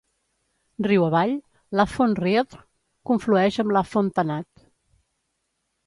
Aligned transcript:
Riu 0.87 1.05
avall, 1.07 1.33
l'Afon 1.81 2.17
Rhaeadr 2.21 2.63
conflueix 3.13 3.63
amb 3.65 3.79
l'Afon 3.79 4.13
Tanat. 4.19 4.69